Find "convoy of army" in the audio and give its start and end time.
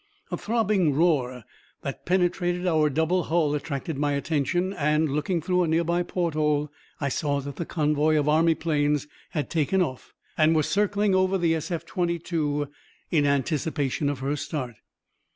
7.67-8.55